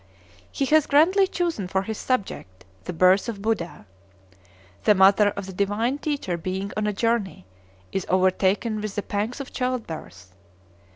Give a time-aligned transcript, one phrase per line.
[0.51, 3.85] He has grandly chosen for his subject the Birth of Buddha.
[4.85, 7.45] The mother of the divine teacher being on a journey,
[7.91, 10.33] is overtaken with the pangs of childbirth.